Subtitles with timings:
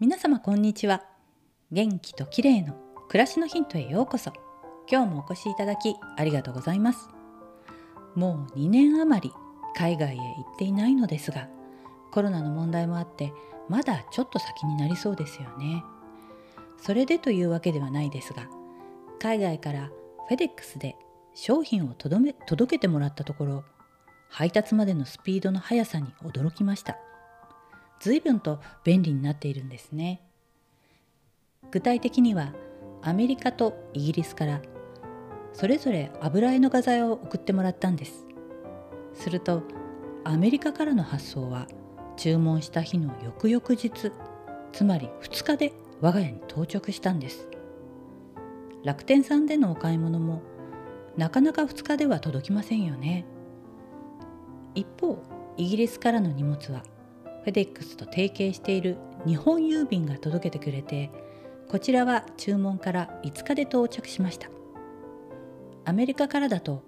[0.00, 1.04] 皆様こんにちは。
[1.70, 2.74] 元気と綺麗の
[3.08, 4.32] 暮らしのヒントへようこそ。
[4.90, 7.08] 今日もお越しいただきありがとうございます。
[8.16, 9.32] もう2年余り
[9.76, 11.48] 海外へ行っていないのですが
[12.10, 13.32] コロナの問題もあって
[13.68, 15.84] まだちょっと先になりそうですよね。
[16.76, 18.48] それでというわけではないですが
[19.20, 19.92] 海外から
[20.26, 20.96] フェデックスで
[21.34, 22.34] 商品を届
[22.66, 23.64] けてもらったところ
[24.28, 26.98] 配達までのスピードの速さに驚きました。
[28.00, 30.20] 随分と便利になっているんですね。
[31.70, 32.52] 具体的には
[33.02, 34.62] アメリカとイギリスから
[35.52, 38.26] それぞれ油絵の画材を送ってもらったんです。
[39.14, 39.62] すると
[40.24, 41.66] アメリカからの発送は
[42.16, 43.90] 注文した日の翌々日
[44.72, 47.48] つまり2日で我が家に到着したんです。
[48.84, 50.42] 楽天さんでのお買い物も
[51.16, 53.24] なかなか2日では届きませんよね。
[54.74, 55.22] 一方
[55.56, 56.82] イギリスからの荷物は
[57.44, 61.10] フェデックスと提携している日本郵便が届けてくれて
[61.68, 64.48] こちらは注文から5日で到着しました。
[65.84, 66.82] アメリカからだと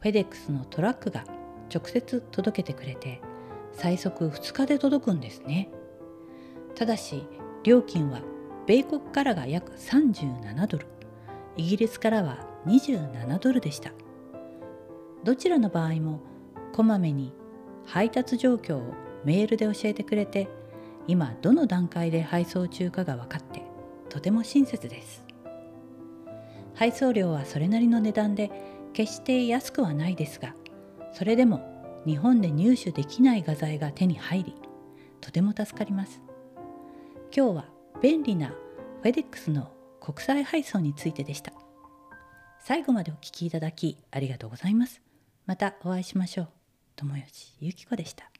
[0.00, 1.24] フェデックスのトラックが
[1.74, 3.20] 直接届けてくれて
[3.72, 5.68] 最速2日で届くんですね。
[6.74, 7.26] ただし
[7.62, 8.22] 料金は
[8.66, 10.86] 米国からが約37ドル。
[11.56, 13.92] イギリスからは27ドルでした。
[15.24, 16.20] どちらの場合も
[16.72, 17.32] こまめに
[17.84, 20.48] 配達状況をメールで教えてくれて
[21.06, 23.62] 今どの段階で配送中かが分かって
[24.08, 25.24] とても親切です。
[26.74, 28.50] 配送料はそれなりの値段で
[28.92, 30.54] 決して安くはないですが
[31.12, 34.54] それでも日本で入手できない画材が手に入り
[35.20, 36.20] とても助かります。
[37.36, 37.64] 今日は
[38.00, 41.52] 便利なフェデックスの国際配送についてでした。
[42.60, 45.00] 最後までお聴きいただきありがとうございます。
[45.46, 46.48] またお会いしましょう。
[46.96, 48.37] 友吉ゆき子でした。